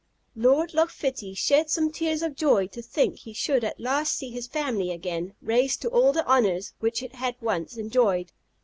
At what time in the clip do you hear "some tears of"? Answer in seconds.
1.69-2.35